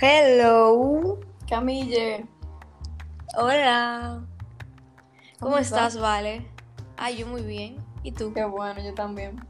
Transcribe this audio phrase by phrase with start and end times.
[0.00, 1.18] Hello.
[1.48, 2.24] Camille.
[3.36, 4.24] Hola.
[5.40, 5.98] ¿Cómo, ¿Cómo estás?
[5.98, 6.46] Vale?
[6.96, 7.84] Ay, yo muy bien.
[8.04, 8.32] ¿Y tú?
[8.32, 9.44] Qué bueno, yo también.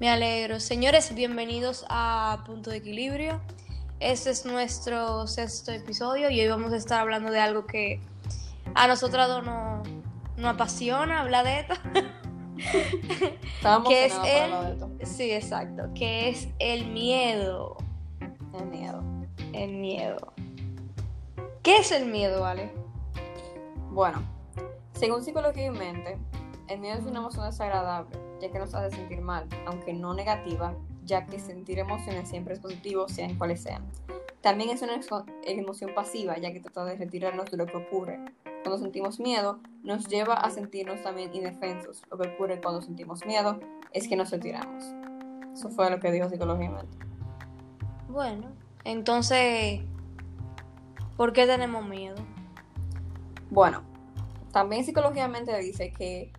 [0.00, 0.58] Me alegro.
[0.58, 3.40] Señores, bienvenidos a Punto de Equilibrio.
[4.00, 8.00] Este es nuestro sexto episodio y hoy vamos a estar hablando de algo que
[8.74, 9.86] a nosotras nos,
[10.36, 11.74] nos apasiona hablar de esto.
[13.58, 14.52] Estábamos que es de el...
[14.72, 14.90] esto.
[15.04, 15.90] Sí, exacto.
[15.94, 17.76] Que es el miedo.
[18.52, 19.14] El miedo.
[19.54, 20.32] El miedo.
[21.62, 22.72] ¿Qué es el miedo, Vale?
[23.92, 24.20] Bueno,
[24.94, 26.18] según psicología y mente,
[26.66, 30.74] el miedo es una emoción desagradable, ya que nos hace sentir mal, aunque no negativa,
[31.04, 33.84] ya que sentir emociones siempre es positivo, sean cuales sean.
[34.40, 35.00] También es una
[35.44, 38.18] emoción pasiva, ya que trata de retirarnos de lo que ocurre.
[38.64, 42.02] Cuando sentimos miedo, nos lleva a sentirnos también indefensos.
[42.10, 43.60] Lo que ocurre cuando sentimos miedo
[43.92, 44.84] es que nos retiramos.
[45.52, 46.98] Eso fue lo que dijo psicología y mente.
[48.08, 49.80] Bueno, entonces,
[51.16, 52.16] ¿por qué tenemos miedo?
[53.50, 53.82] Bueno,
[54.52, 56.32] también psicológicamente dice que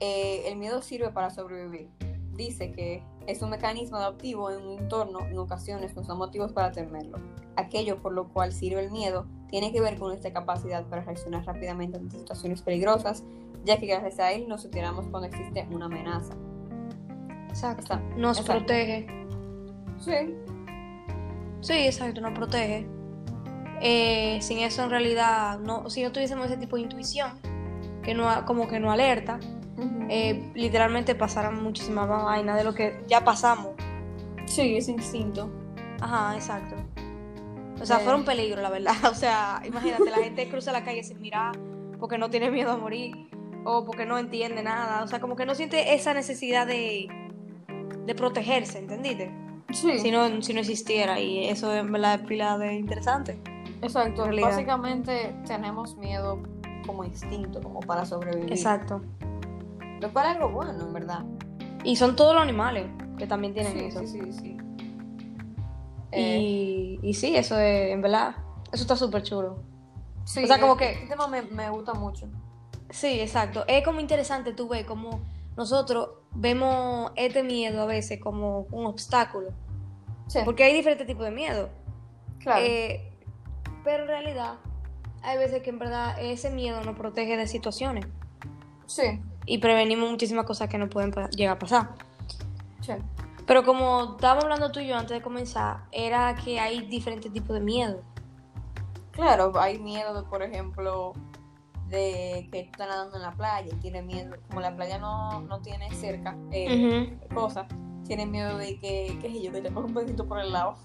[0.00, 1.88] eh, el miedo sirve para sobrevivir.
[2.34, 7.18] Dice que es un mecanismo adaptivo en un entorno, en ocasiones nos motivos para temerlo.
[7.56, 11.44] Aquello por lo cual sirve el miedo tiene que ver con nuestra capacidad para reaccionar
[11.44, 13.22] rápidamente ante situaciones peligrosas,
[13.64, 16.32] ya que gracias a él nos retiramos cuando existe una amenaza.
[17.50, 17.82] Exacto.
[17.82, 19.06] Está- Nos protege.
[20.00, 20.34] Sí,
[21.62, 22.86] Sí, exacto, nos protege.
[23.80, 27.32] Eh, sin eso, en realidad, no, si no tuviésemos ese tipo de intuición,
[28.02, 29.40] que no, como que no alerta,
[30.08, 33.68] eh, literalmente pasaran muchísimas más vainas de lo que ya pasamos.
[34.44, 35.50] sí, es instinto.
[36.00, 36.74] Ajá, exacto.
[37.80, 38.00] O sea, Eh.
[38.00, 38.92] fuera un peligro, la verdad.
[39.10, 41.56] O sea, imagínate, la gente cruza la calle sin mirar
[41.98, 43.14] porque no tiene miedo a morir
[43.64, 45.02] o porque no entiende nada.
[45.04, 47.08] O sea, como que no siente esa necesidad de,
[48.04, 49.32] de protegerse, ¿entendiste?
[49.70, 53.38] Sí, Si no, si no existiera y eso en verdad es pila de interesante.
[53.80, 54.26] exacto.
[54.40, 56.42] Básicamente tenemos miedo
[56.86, 58.52] como instinto, como para sobrevivir.
[58.52, 59.00] Exacto.
[60.00, 61.24] Lo cual es algo bueno, en verdad.
[61.84, 62.86] Y son todos los animales
[63.18, 64.00] que también tienen sí, eso.
[64.06, 64.56] sí, sí, sí.
[66.10, 68.34] Eh, Y, y sí, eso es, en verdad,
[68.72, 69.62] eso está súper chulo.
[70.24, 72.28] sí, o sea, como que- Este tema me, me gusta mucho.
[72.90, 73.64] Sí, exacto.
[73.66, 75.20] Es como interesante tú ves como
[75.56, 79.50] nosotros vemos este miedo a veces como un obstáculo.
[80.26, 81.68] Sí, Porque hay diferentes tipos de miedo.
[82.38, 82.64] claro.
[82.64, 83.08] Eh,
[83.84, 84.54] pero en realidad,
[85.22, 88.06] hay veces que en verdad ese miedo nos protege de situaciones
[88.86, 91.90] sí, y prevenimos muchísimas cosas que no pueden llegar a pasar.
[92.80, 92.92] sí.
[93.46, 97.54] Pero como estábamos hablando tú y yo antes de comenzar, era que hay diferentes tipos
[97.54, 98.00] de miedo.
[99.10, 101.12] Claro, hay miedo, de, por ejemplo,
[101.92, 105.40] de que tú estás nadando en la playa y tienes miedo, como la playa no,
[105.42, 107.66] no tiene cerca eh, cosas,
[108.06, 110.76] tienes miedo de que, qué sé yo, que te ponga un pedacito por el lado.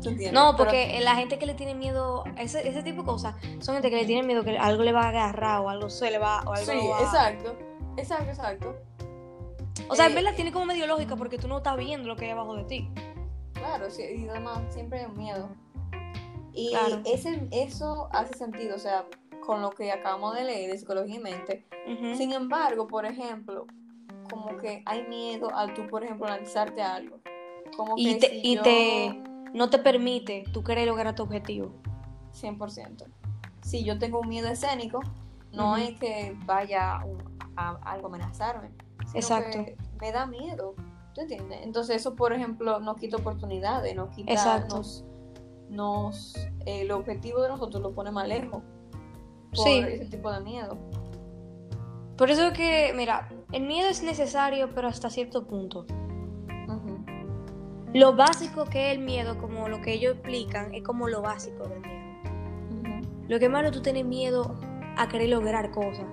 [0.00, 3.74] No, Pero- porque la gente que le tiene miedo, ese, ese tipo de cosas, son
[3.74, 6.16] gente que le tiene miedo que algo le va a agarrar o algo se le
[6.18, 7.54] va o algo Sí, va- exacto.
[7.98, 8.76] Exacto, exacto.
[9.90, 12.16] O sea, en Eh, verdad tiene como medio lógica porque tú no estás viendo lo
[12.16, 12.88] que hay abajo de ti.
[13.52, 15.50] Claro, sí, y además siempre hay miedo.
[16.54, 17.02] Y Claro.
[17.04, 19.04] ese, eso hace sentido, o sea,
[19.50, 21.66] con lo que acabamos de leer de psicología y mente.
[21.92, 22.14] Ujú.
[22.14, 23.66] Sin embargo, por ejemplo,
[24.30, 27.18] como que hay miedo al tú, por ejemplo, lanzarte algo.
[27.76, 29.22] Como Y que te, si y yo- te
[29.52, 31.72] no te permite tú querer lograr tu objetivo.
[32.32, 33.06] 100%.
[33.62, 35.00] Si yo tengo un miedo escénico,
[35.52, 37.04] no es que vaya a,
[37.56, 38.70] a algo a amenazarme.
[39.06, 39.64] sino Exacto.
[39.64, 40.76] que me da miedo.
[41.12, 41.58] ¿Tú entiendes?
[41.64, 44.30] Entonces eso, por ejemplo, nos quita oportunidades, nos quita...
[44.32, 44.76] Exacto.
[44.76, 45.04] Nos,
[45.68, 46.34] nos-
[46.66, 48.62] el objetivo de nosotros lo pone más lejos.
[49.54, 49.78] Por Sí.
[49.78, 50.78] ese tipo de miedo.
[52.16, 55.86] Por eso que, mira, el miedo es necesario, pero hasta cierto punto.
[57.92, 61.66] Lo básico que es el miedo, como lo que ellos explican, es como lo básico
[61.66, 63.00] del miedo.
[63.26, 64.54] Lo que es malo, tú tienes miedo
[64.96, 66.04] a querer lograr cosas.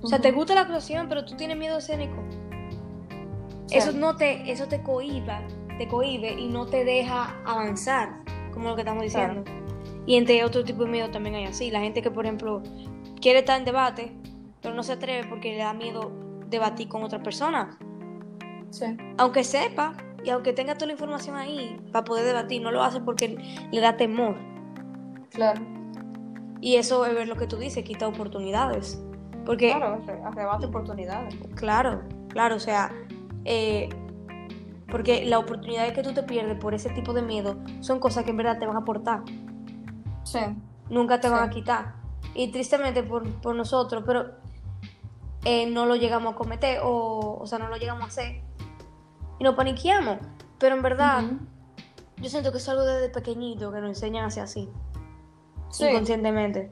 [0.00, 2.16] O sea, te gusta la actuación, pero tú tienes miedo escénico.
[3.66, 3.78] Sí.
[3.78, 5.42] Eso no te, eso te cohiba,
[5.78, 9.44] te cohibe y no te deja avanzar, como lo que estamos diciendo.
[10.06, 11.70] Y entre otro tipo de miedo también hay así.
[11.70, 12.62] La gente que, por ejemplo,
[13.20, 14.12] quiere estar en debate,
[14.60, 16.10] pero no se atreve porque le da miedo
[16.48, 17.78] debatir con otra persona.
[18.70, 18.86] Sí.
[19.18, 19.94] Aunque sepa
[20.24, 23.36] y aunque tenga toda la información ahí para poder debatir, no lo hace porque
[23.70, 24.36] le da temor.
[25.30, 25.60] Claro.
[26.60, 29.02] Y eso es ver lo que tú dices, quita oportunidades.
[29.44, 31.34] Porque Claro, arre- arrebata oportunidades.
[31.56, 32.92] Claro, claro, o sea,
[33.44, 33.88] eh,
[34.88, 38.30] porque las oportunidades que tú te pierdes por ese tipo de miedo son cosas que
[38.30, 39.22] en verdad te van a aportar,
[40.24, 40.38] Sí.
[40.88, 41.94] nunca te van a quitar.
[42.34, 44.30] Y tristemente por, por nosotros, pero
[45.44, 48.42] eh, no lo llegamos a cometer, o, o sea, no lo llegamos a hacer,
[49.38, 50.18] y nos paniqueamos.
[50.58, 51.24] Pero en verdad.
[52.18, 54.68] Yo siento que es algo desde pequeñito que nos enseñan a hacer así,
[55.70, 55.86] Sí.
[55.86, 56.70] inconscientemente.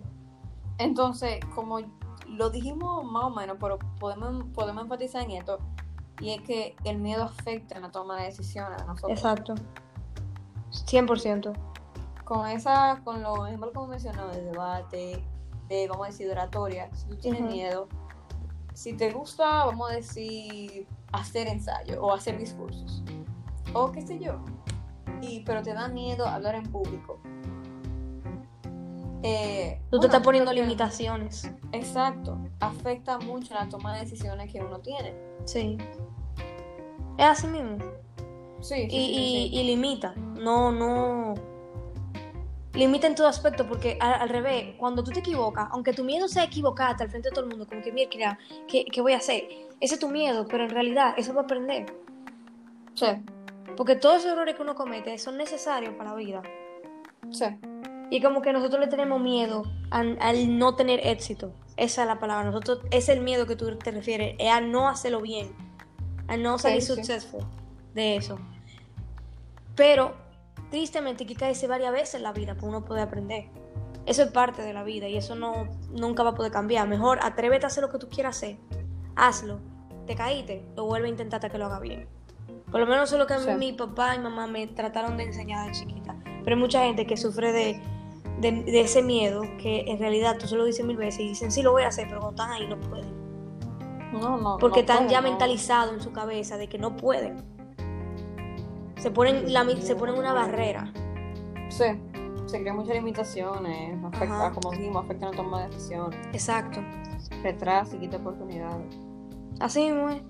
[0.79, 1.81] Entonces, como
[2.29, 5.59] lo dijimos más o menos, pero podemos, podemos enfatizar en esto,
[6.21, 9.11] y es que el miedo afecta en la toma de decisiones de nosotros.
[9.19, 9.55] Exacto.
[10.71, 11.53] 100%.
[12.31, 15.21] Con esa, con los ejemplos como mencionó, de debate,
[15.69, 17.89] de, vamos a decir, de oratoria, si tú tienes miedo,
[18.73, 23.03] si te gusta, vamos a decir, hacer ensayo o hacer discursos,
[23.73, 24.37] o qué sé yo,
[25.21, 27.19] y, pero te da miedo hablar en público.
[29.25, 31.51] Eh, Tú bueno, te estás poniendo limitaciones.
[31.73, 35.17] Exacto, afecta mucho la toma de decisiones que uno tiene.
[35.47, 35.77] Sí.
[37.19, 37.77] Es así mismo.
[38.61, 39.57] Sí, sí, Y, sí, y- sí.
[39.57, 40.15] y limita.
[40.15, 41.35] No, no.
[42.75, 46.29] Limita en todo aspecto, porque al, al revés, cuando tú te equivocas, aunque tu miedo
[46.29, 48.39] sea equivocarte al frente de todo el mundo, como que, mira,
[48.69, 49.45] ¿qué, ¿qué voy a hacer?
[49.81, 51.87] Ese es tu miedo, pero en realidad eso va a aprender.
[52.95, 53.07] Sí,
[53.77, 56.43] Porque todos esos errores que uno comete son necesarios para la vida.
[57.31, 57.47] sí,
[58.11, 61.53] Y como que nosotros le tenemos miedo al, al no tener éxito.
[61.77, 62.45] Esa es la palabra.
[62.45, 65.53] Nosotros, es el miedo que tú te refieres, es a no hacerlo bien,
[66.29, 66.89] a no salir sí.
[66.95, 67.45] successful
[67.95, 68.39] de eso.
[69.75, 70.15] Pero,
[70.71, 73.49] tristemente, hay que caerse varias veces en la vida para uno poder aprender.
[74.07, 76.89] Eso es parte de la vida y eso no nunca va a poder cambiar.
[76.89, 78.57] Mejor atrévete a hacer lo que tú quieras hacer.
[79.15, 79.61] Hazlo.
[80.07, 82.09] Te caíste, lo vuelve a intentar hasta que lo haga bien.
[82.71, 83.57] Por lo menos eso es lo que Sí.
[83.59, 86.17] mi papá y mamá me trataron de enseñar de chiquita.
[86.25, 87.81] Pero hay mucha gente que sufre de,
[88.41, 91.53] de, de ese miedo que en realidad tú se lo dices mil veces y dicen,
[91.53, 93.13] sí, lo voy a hacer, pero cuando están ahí no pueden.
[94.13, 94.57] No, no.
[94.59, 97.45] Porque no están puedo, ya mentalizados en su cabeza de que no pueden.
[99.01, 100.93] Se ponen, la, se ponen una barrera.
[101.71, 101.85] Sí,
[102.45, 104.51] se crean muchas limitaciones, afecta, Ajá.
[104.53, 106.81] como dijimos, afecta la toma de decisiones, Exacto.
[107.43, 108.95] retrasa y quita oportunidades.
[109.59, 110.23] Así mismo es.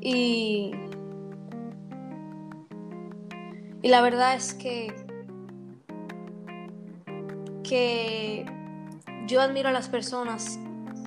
[0.00, 0.72] Y.
[3.82, 4.94] Y la verdad es que.
[7.62, 8.44] Que.
[9.26, 10.58] Yo admiro a las personas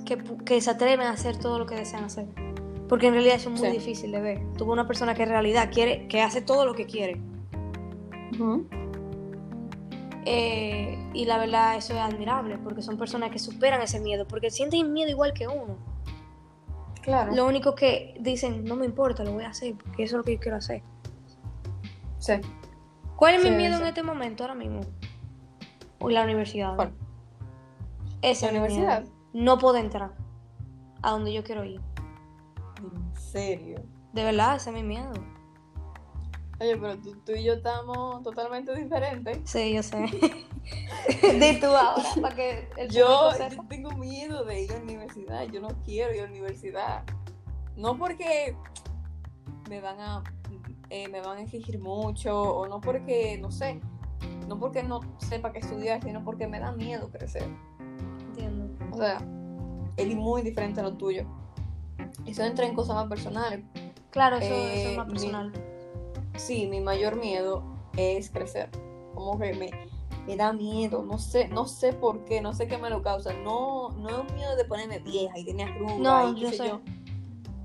[0.06, 2.47] que, que se atreven a hacer todo lo que desean hacer.
[2.90, 3.78] Porque en realidad eso es muy Sí.
[3.78, 4.54] difícil de ver.
[4.58, 7.20] Tuvo una persona que en realidad quiere, que hace todo lo que quiere.
[10.26, 14.52] Eh, y la verdad eso es admirable, porque son personas que superan ese miedo, porque
[14.52, 15.78] sienten miedo igual que uno.
[17.02, 17.34] Claro.
[17.34, 20.24] Lo único que dicen, no me importa, lo voy a hacer, porque eso es lo
[20.26, 20.82] que yo quiero hacer.
[22.20, 22.34] Sí.
[23.16, 23.82] ¿Cuál es Sí, mi miedo sí.
[23.82, 24.82] en este momento, ahora mismo?
[26.00, 26.76] O la universidad.
[26.76, 26.92] ¿Cuál?
[28.22, 29.02] Ese ¿La universidad?
[29.04, 29.14] miedo.
[29.34, 30.12] No puedo entrar
[31.02, 31.80] a donde yo quiero ir.
[32.80, 33.84] En serio.
[34.14, 35.14] De verdad, ese es mi miedo.
[36.60, 39.40] Oye, pero tú, tú y yo estamos totalmente diferentes.
[39.46, 39.98] Sí, yo sé.
[41.40, 45.44] Di tú ahora, para que el Yo, yo tengo miedo de ir a la universidad.
[45.44, 47.04] Yo no quiero ir a la universidad.
[47.76, 48.56] No porque
[49.70, 50.24] me van a
[50.90, 53.82] eh, me van a exigir mucho o no porque no sé,
[54.48, 57.50] no porque no sepa qué estudiar, sino porque me da miedo crecer.
[58.28, 58.70] Entiendo.
[58.92, 59.18] O sea,
[59.98, 61.26] es muy diferente a lo tuyo.
[62.26, 63.64] Eso entra en cosas más personales.
[64.10, 65.54] Claro, eso, Eh, eso es más mi- personal.
[66.36, 67.64] Sí, mi mayor miedo
[67.98, 68.70] es crecer.
[69.16, 69.70] Como que me,
[70.28, 73.34] me da miedo, no sé, no sé por qué, no sé qué me lo causa.
[73.34, 76.50] No, no es un miedo de ponerme vieja y tener arrugas No, y qué yo
[76.50, 76.68] sé sé.
[76.68, 76.82] yo.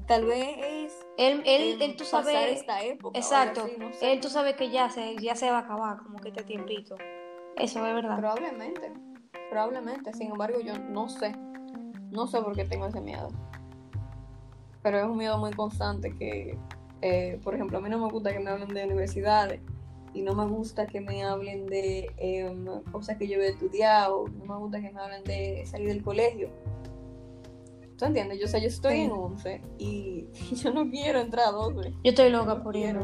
[0.06, 2.58] Tal vez es Él, él, em, él tú pasar sabes.
[2.60, 3.19] esta época.
[3.19, 3.62] Exacto.
[3.65, 4.12] así, no sé.
[4.12, 6.96] Él tú sabes que ya se, ya se va a acabar, como que este tiempito.
[7.56, 8.19] Eso es verdad.
[8.19, 8.93] Probablemente,
[9.50, 10.12] probablemente.
[10.15, 11.32] Sin embargo, yo no sé.
[12.10, 13.29] No sé por qué tengo ese miedo.
[14.82, 16.58] Pero es un miedo muy constante que,
[17.03, 19.60] eh, por ejemplo, a mí no me gusta que me hablen de universidades
[20.15, 24.44] y no me gusta que me hablen de em, cosas que yo he estudiado, no
[24.44, 26.51] me gusta que me hablen de salir del colegio.
[27.96, 28.39] ¿Tú entiendes?
[28.41, 29.01] Yo, o sea, yo estoy Sí.
[29.03, 31.91] en 11 y yo no quiero entrar a 12.
[31.91, 32.98] Yo estoy loca por ir.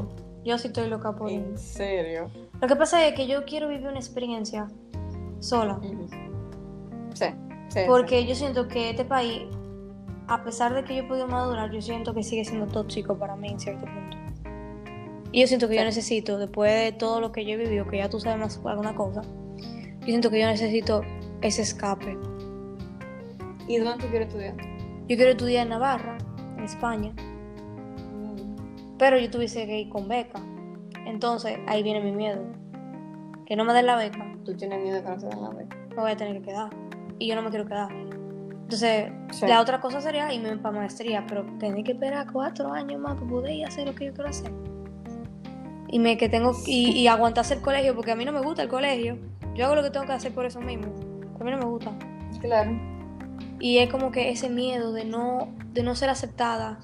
[0.44, 1.40] Yo sí estoy loca por ir.
[1.40, 2.30] En serio.
[2.60, 4.66] Lo que pasa es que yo quiero vivir una experiencia
[5.38, 5.78] sola.
[7.14, 7.26] Sí,
[7.68, 7.80] sí.
[7.86, 9.42] Porque yo siento que este país,
[10.28, 13.34] a pesar de que yo he podido madurar, yo siento que sigue siendo tóxico para
[13.36, 14.16] mí en cierto punto.
[15.32, 17.98] Y yo siento que yo necesito, después de todo lo que yo he vivido, que
[17.98, 19.22] ya tú sabes más alguna cosa,
[20.00, 21.02] yo siento que yo necesito
[21.42, 22.16] ese escape.
[23.66, 24.54] ¿Y dónde tú quieres estudiar?
[25.08, 26.18] Yo quiero estudiar en Navarra,
[26.56, 27.12] en España,
[28.12, 28.96] Mm.
[28.98, 30.40] pero yo tuviese que ir con beca.
[31.06, 32.42] Entonces ahí viene mi miedo.
[33.46, 35.50] Que no me den la beca, Tú tienes miedo de que no se den la
[35.50, 35.76] beca.
[35.90, 36.70] me voy a tener que quedar.
[37.18, 37.88] Y yo no me quiero quedar.
[38.68, 39.46] Entonces, Sí.
[39.46, 43.26] la otra cosa sería irme para maestría, pero tener que esperar cuatro años más para
[43.26, 44.52] poder ir a hacer lo que yo quiero hacer.
[45.88, 48.60] Y me que tengo y, y aguantarse el colegio, porque a mí no me gusta
[48.62, 49.16] el colegio.
[49.54, 50.92] Yo hago lo que tengo que hacer por eso mismo.
[51.40, 51.92] A mí no me gusta.
[52.42, 52.72] Claro.
[53.58, 56.78] Y es como que ese miedo de no, de no ser aceptada.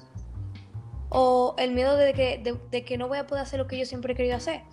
[1.09, 3.77] O el miedo de que, de, de que no voy a poder hacer lo que
[3.77, 4.63] yo siempre he querido hacer.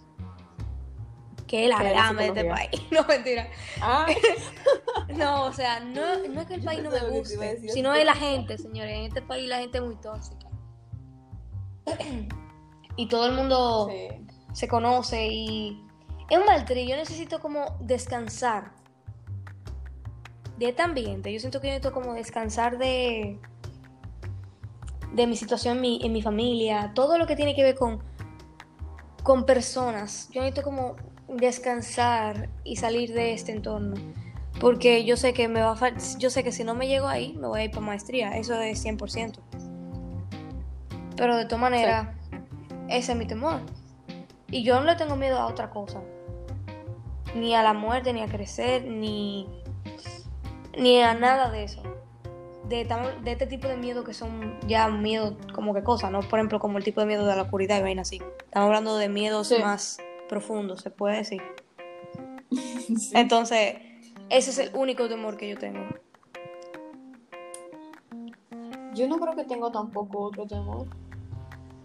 [1.47, 2.71] que es la ¿Qué es la grama de este país.
[2.90, 3.49] No, mentira.
[3.83, 4.07] Ah,
[5.16, 8.14] No, o sea, no, no es que el país no me guste, sino es la
[8.14, 8.97] gente, señores.
[8.97, 10.49] En este país la gente es muy tóxica.
[12.95, 14.26] Y todo el mundo sí.
[14.52, 15.83] se conoce y
[16.28, 16.45] es un.
[16.87, 18.75] Yo necesito como descansar
[20.59, 21.33] de este ambiente.
[21.33, 23.40] Yo siento que yo necesito como descansar de
[25.14, 28.02] de mi situación en mi, en mi familia, todo lo que tiene que ver con
[29.23, 30.28] con personas.
[30.33, 30.97] Yo necesito como
[31.28, 33.95] descansar y salir de este entorno.
[34.62, 37.33] Porque yo sé que me va a yo sé que si no me llego ahí,
[37.33, 39.40] me voy a ir para maestría, eso es 100%.
[41.16, 42.11] Pero de todas maneras,
[42.88, 43.59] ese es mi temor.
[44.52, 46.00] Y yo no le tengo miedo a otra cosa.
[47.35, 49.49] Ni a la muerte, ni a crecer, ni,
[50.78, 51.83] ni a nada de eso.
[52.69, 52.85] De,
[53.25, 56.21] de este tipo de miedo que son ya miedo como que cosas, ¿no?
[56.21, 58.23] Por ejemplo, como el tipo de miedo de la oscuridad y vaina así.
[58.45, 59.57] Estamos hablando de miedos Sí.
[59.61, 61.42] más profundos, se puede decir.
[62.52, 63.11] Sí.
[63.14, 63.76] Entonces,
[64.33, 65.87] ese es el único temor que yo tengo.
[68.95, 70.89] Yo no creo que tengo tampoco otro temor.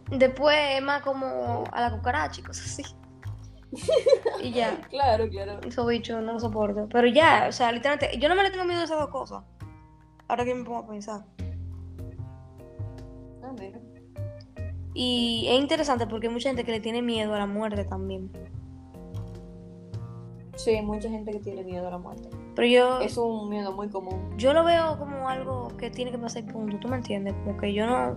[0.09, 2.83] Después es más como a la cucaracha y cosas así.
[4.43, 4.79] y ya.
[4.89, 5.59] Claro, claro.
[5.67, 6.87] Esos bichos no lo soporto.
[6.89, 9.43] Pero ya, o sea, literalmente, yo no me le tengo miedo a esas dos cosas.
[10.29, 11.25] Ahora que me pongo a pensar.
[13.43, 13.79] Ah, mira.
[14.93, 18.31] Y es interesante porque hay mucha gente que le tiene miedo a la muerte también.
[20.57, 22.29] Sí, hay mucha gente que tiene miedo a la muerte.
[22.55, 24.33] Pero yo, Es un miedo muy común.
[24.37, 26.77] yo lo veo como algo que tiene que pasar punto.
[26.79, 27.33] ¿Tú me entiendes?
[27.45, 28.15] Como que yo no.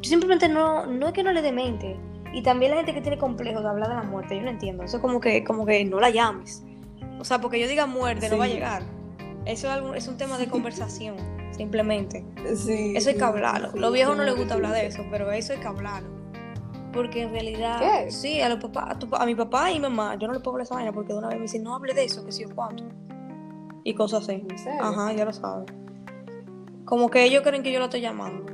[0.00, 0.86] Yo simplemente no.
[0.86, 1.96] No es que no le dé mente.
[2.32, 4.82] Y también la gente que tiene complejo de hablar de la muerte, yo no entiendo.
[4.82, 6.64] Eso es como que, como que no la llames.
[7.20, 8.82] O sea, porque yo diga muerte, no va a llegar.
[9.46, 11.16] Eso es, algo- es un tema de conversación,
[11.52, 12.24] simplemente.
[12.56, 12.94] Sí.
[12.96, 13.70] Eso hay que hablarlo.
[13.72, 16.15] sí, Los viejos no les gusta hablar de eso, pero eso hay que hablarlo.
[16.96, 18.10] Porque en realidad, ¿Qué?
[18.10, 20.54] sí, a los papás, a, tu a mi papá y mamá, yo no les puedo
[20.56, 22.44] hablar esa vaina porque de una vez me dicen, no hable de eso, que sí
[22.44, 22.84] o cuánto.
[23.84, 24.44] Y cosas así.
[24.48, 24.82] ¿En serio?
[24.82, 25.66] Ajá, ya lo saben.
[26.84, 28.46] Como que ellos creen que yo la estoy llamando.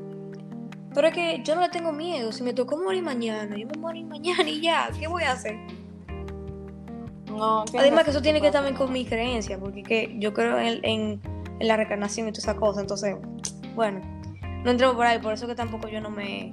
[0.95, 2.33] Pero es que yo no le tengo miedo.
[2.33, 4.91] Si me tocó morir mañana, yo me morir mañana y ya.
[4.99, 5.57] ¿Qué voy a hacer?
[7.29, 10.59] No, Además que eso tiene que ver también con mi creencia, porque que yo creo
[10.59, 11.21] en, en-
[11.61, 12.81] en la reencarnación y toda esa cosa.
[12.83, 13.17] Entonces,
[13.75, 14.01] bueno,
[14.65, 16.53] no entremos por ahí, por eso que tampoco yo no me...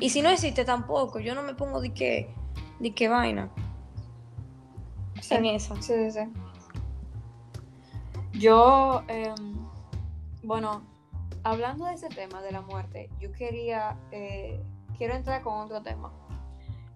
[0.00, 2.34] Y si no existe tampoco, yo no me pongo de que,
[2.80, 3.50] de que vaina
[5.20, 5.34] Sí.
[5.34, 5.76] en esa.
[5.82, 6.20] Sí, sí, sí.
[8.32, 9.54] Yo, em,
[10.42, 10.82] bueno,
[11.42, 14.62] hablando de ese tema de la muerte, yo quería, eh,
[14.96, 16.10] quiero entrar con otro tema,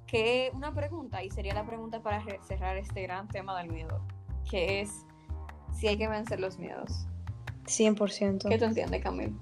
[0.07, 4.01] que una pregunta, y sería la pregunta para cerrar este gran tema del miedo,
[4.51, 5.05] que es
[5.73, 7.07] si hay que vencer los miedos.
[7.67, 8.49] 100%.
[8.49, 9.37] ¿Qué tú entiendes, Camil?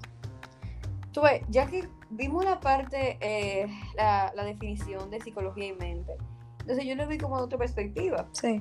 [1.13, 3.67] Tú ves, ya que vimos la parte, eh,
[3.97, 6.13] la, la definición de psicología y mente,
[6.61, 8.61] entonces yo lo vi como de otra perspectiva Sí,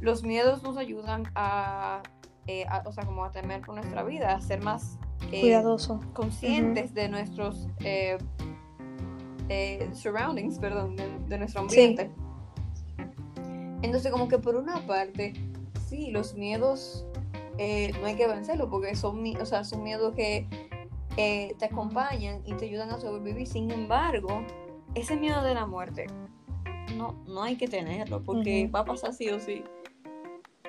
[0.00, 2.02] los miedos nos ayudan a,
[2.46, 4.98] eh, a- o sea, como a temer por nuestra vida, a ser más
[5.32, 6.00] eh, cuidadoso.
[6.14, 7.68] conscientes de nuestros
[9.94, 11.80] surroundings, perdón, de, de nuestro Sí.
[11.80, 12.10] ambiente.
[13.82, 15.32] Entonces, como que por una parte,
[15.88, 17.04] sí, los miedos
[18.00, 20.46] no hay que vencerlos porque son, o sea, son miedos que
[21.16, 23.46] eh, te acompañan y te ayudan a sobrevivir.
[23.46, 24.44] Sin embargo,
[24.94, 26.06] ese miedo de la muerte
[26.96, 29.62] no, no hay que tenerlo porque va a pasar sí o sí.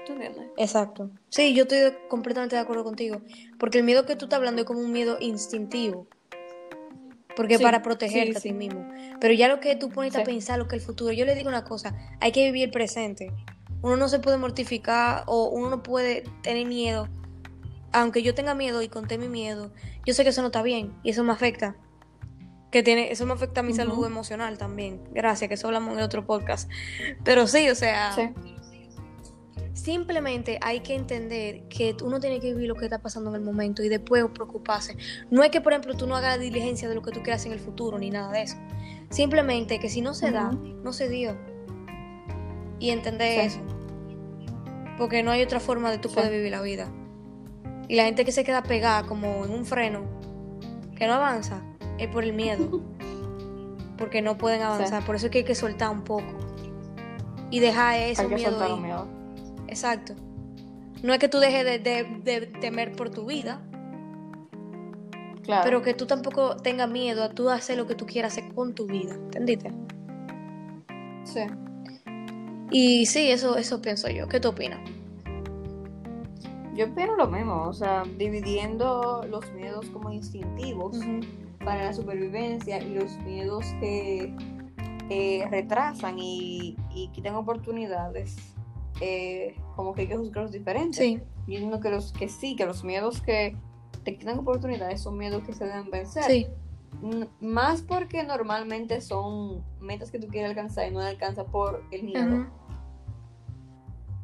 [0.06, 0.48] ¿Tú entiendes?
[0.58, 1.10] Exacto.
[1.30, 3.22] Sí, yo estoy de- completamente de acuerdo contigo.
[3.60, 6.08] Porque el miedo que tú estás hablando es como un miedo instintivo.
[7.36, 8.54] Porque es Sí, para protegerte sí, a ti sí.
[8.54, 8.88] mismo.
[9.20, 11.50] Pero ya lo que tú pones a pensar, lo que el futuro, yo le digo
[11.50, 13.32] una cosa, hay que vivir el presente.
[13.84, 17.08] Uno no se puede mortificar o uno no puede tener miedo.
[17.94, 19.72] Aunque yo tenga miedo y conté mi miedo,
[20.06, 21.76] yo sé que eso no está bien y eso me afecta.
[22.72, 25.02] Que tiene, eso me afecta a mi salud emocional también.
[25.12, 26.70] Gracias, que eso hablamos en el otro podcast.
[27.24, 28.30] Pero sí, o sea, Sí.
[29.74, 33.42] Simplemente hay que entender que uno tiene que vivir lo que está pasando en el
[33.42, 34.98] momento y después preocuparse.
[35.32, 37.54] No es que, por ejemplo, tú no hagas diligencia de lo que tú quieras en
[37.54, 38.58] el futuro ni nada de eso.
[39.10, 41.38] Simplemente que si no se da, no se dio.
[42.80, 43.58] Y entender Sí.
[43.58, 43.62] eso.
[44.98, 46.16] Porque no hay otra forma de tú Sí.
[46.16, 46.92] poder vivir la vida.
[47.92, 50.00] Y la gente que se queda pegada como en un freno,
[50.96, 51.62] que no avanza,
[51.98, 52.82] es por el miedo.
[53.98, 55.04] Porque no pueden avanzar.
[55.06, 56.24] Por eso es que hay que soltar un poco.
[57.50, 58.72] Y dejar eso Hay que miedo soltar ahí.
[58.72, 59.08] los miedos.
[59.68, 60.14] Exacto.
[61.04, 63.60] No es que tú dejes de, de- de temer por tu vida,
[65.44, 65.62] Claro.
[65.66, 68.74] pero que tú tampoco tengas miedo a tú hacer lo que tú quieras hacer con
[68.74, 69.16] tu vida.
[69.16, 69.70] ¿Entendiste?
[71.26, 71.42] Sí.
[72.72, 74.30] Y sí, eso, eso pienso yo.
[74.30, 74.80] ¿Qué tú opinas?
[76.74, 80.98] Yo opino lo mismo, o sea, dividiendo los miedos como instintivos
[81.64, 84.34] para la supervivencia y los miedos que
[85.10, 88.38] eh, retrasan y, y quitan oportunidades
[89.02, 90.98] eh, como que hay que juzgarlos diferentes.
[90.98, 93.56] Sí, Yo entiendo que, los, que sí, que los miedos que
[94.04, 96.24] te quitan oportunidades son miedos que se deben vencer.
[96.24, 96.48] sí,
[97.42, 102.36] Más porque normalmente son metas que tú quieres alcanzar y no alcanzas por el miedo.
[102.38, 102.46] ujú,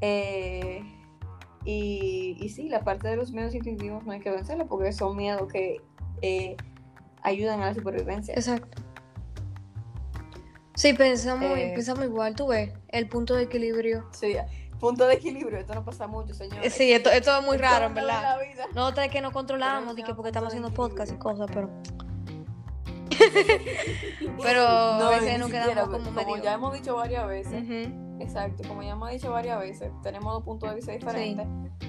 [0.01, 0.83] Eh,
[1.69, 5.17] y, y sí, la parte de los miedos instintivos no hay que vencerla porque son
[5.17, 5.81] miedos que
[6.21, 6.55] eh,
[7.23, 8.33] ayudan a la supervivencia.
[8.33, 8.81] exacto.
[10.75, 14.07] Sí, pensamos, Eh, pensamos igual, tú ves, el punto de equilibrio.
[14.13, 14.37] Sí,
[14.79, 16.73] punto de equilibrio, esto no pasa mucho, señores.
[16.73, 18.37] Sí, esto, esto es muy Esto raro, en no verdad.
[18.73, 21.69] Nosotros es que no controlamos, que porque estamos haciendo podcast y cosas, pero...
[24.41, 26.41] pero a veces nos quedamos como como medio...
[26.41, 30.69] ya hemos dicho varias veces, exacto, como ya hemos dicho varias veces, tenemos dos puntos
[30.69, 31.47] de vista diferentes.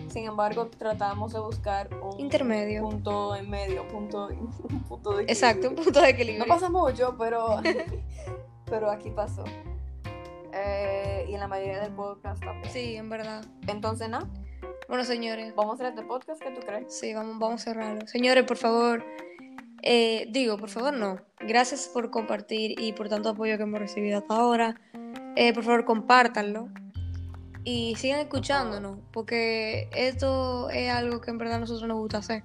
[0.08, 2.82] Sin embargo, tratamos de buscar un Intermedio.
[2.82, 4.28] punto en medio, punto,
[4.70, 5.84] un punto de Exacto, un equilibrio.
[5.84, 6.46] punto de equilibrio.
[6.46, 7.60] No pasa mucho, pero,
[8.66, 9.44] pero aquí pasó.
[10.52, 12.72] Eh, y en la mayoría del podcast también.
[12.72, 13.44] Sí, en verdad.
[13.66, 14.26] Entonces, nada,
[14.88, 16.92] Bueno, señores, vamos a hacer este podcast, ¿qué tú crees?
[16.94, 18.06] sí, vamos, vamos a cerrarlo.
[18.06, 19.04] Señores, por favor,
[19.82, 21.18] eh, digo, por favor, no.
[21.40, 24.80] Gracias por compartir y por tanto apoyo que hemos recibido hasta ahora.
[25.40, 26.68] Eh, por favor, compártanlo.
[27.62, 32.42] Y sigan escuchándonos, porque esto es algo que en verdad a nosotros nos gusta hacer.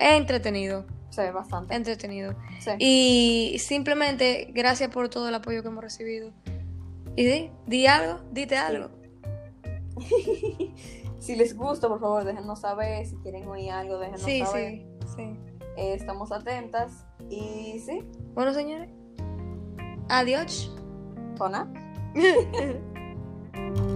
[0.00, 1.74] Es entretenido, Sí, bastante.
[1.76, 2.34] entretenido.
[2.58, 2.70] Sí.
[2.78, 6.32] Y simplemente gracias por todo el apoyo que hemos recibido.
[7.14, 8.90] Y di, di algo, dite algo.
[11.20, 13.06] si les gusta, por favor, déjenos saber.
[13.06, 14.86] Si quieren oír algo, déjenos Sí, saber.
[15.04, 15.22] sí, sí.
[15.76, 17.04] Eh, estamos atentas.
[17.30, 18.02] Y sí,
[18.34, 18.88] Bueno, señores.
[20.08, 20.74] Adiós.
[21.38, 21.70] Jona.
[22.18, 23.87] ハハハハ!